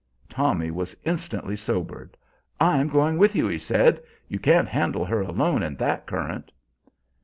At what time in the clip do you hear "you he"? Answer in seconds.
3.35-3.59